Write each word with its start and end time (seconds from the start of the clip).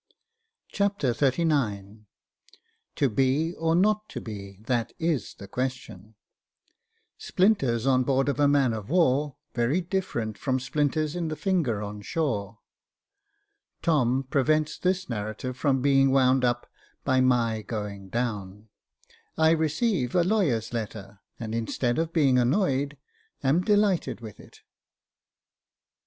Chapter 0.69 1.13
XXXIX 1.13 2.05
"To 2.95 3.07
be, 3.07 3.53
or 3.53 3.75
not 3.75 4.09
to 4.09 4.19
be," 4.19 4.57
that 4.65 4.93
is 4.97 5.35
the 5.35 5.47
question— 5.47 6.15
Splinters 7.29 7.85
on 7.85 8.01
board 8.03 8.27
of 8.27 8.39
a 8.39 8.47
man 8.47 8.73
of 8.73 8.89
war, 8.89 9.35
very 9.53 9.79
different 9.79 10.39
from 10.39 10.59
splinters 10.59 11.15
in 11.15 11.27
the 11.27 11.35
finger 11.35 11.83
on 11.83 12.01
shore— 12.01 12.61
Tom 13.83 14.25
prevents 14.27 14.79
this 14.79 15.07
narrative 15.07 15.55
from 15.55 15.83
being 15.83 16.09
wound 16.09 16.43
up 16.43 16.67
by 17.03 17.21
my 17.21 17.61
going 17.61 18.09
down— 18.09 18.69
I 19.37 19.51
receive 19.51 20.15
a 20.15 20.23
lawyer's 20.23 20.73
letter, 20.73 21.19
and 21.39 21.53
instead 21.53 21.99
of 21.99 22.11
being 22.11 22.39
annoyed, 22.39 22.97
am 23.43 23.61
delighted 23.61 24.19
with 24.19 24.39
it. 24.39 24.61